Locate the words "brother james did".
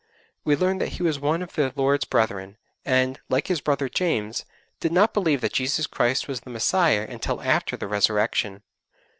3.61-4.91